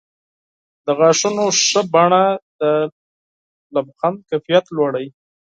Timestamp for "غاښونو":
0.99-1.45